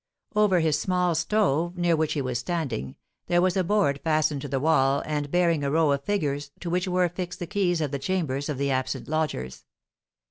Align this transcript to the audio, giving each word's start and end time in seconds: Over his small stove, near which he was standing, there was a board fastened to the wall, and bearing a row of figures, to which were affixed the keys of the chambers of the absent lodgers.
Over 0.35 0.61
his 0.61 0.79
small 0.79 1.13
stove, 1.13 1.77
near 1.77 1.95
which 1.95 2.13
he 2.13 2.23
was 2.23 2.39
standing, 2.39 2.95
there 3.27 3.39
was 3.39 3.55
a 3.55 3.63
board 3.63 4.01
fastened 4.03 4.41
to 4.41 4.47
the 4.47 4.59
wall, 4.59 5.03
and 5.05 5.29
bearing 5.29 5.63
a 5.63 5.69
row 5.69 5.91
of 5.91 6.03
figures, 6.03 6.49
to 6.61 6.71
which 6.71 6.87
were 6.87 7.03
affixed 7.03 7.37
the 7.37 7.45
keys 7.45 7.81
of 7.81 7.91
the 7.91 7.99
chambers 7.99 8.49
of 8.49 8.57
the 8.57 8.71
absent 8.71 9.07
lodgers. 9.07 9.63